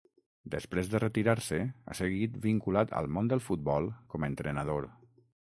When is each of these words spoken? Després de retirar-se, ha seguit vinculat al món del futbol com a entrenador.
Després 0.53 0.87
de 0.93 1.01
retirar-se, 1.03 1.59
ha 1.93 1.97
seguit 2.01 2.39
vinculat 2.47 2.97
al 3.03 3.13
món 3.19 3.33
del 3.35 3.47
futbol 3.51 3.91
com 4.15 4.27
a 4.27 4.31
entrenador. 4.35 4.93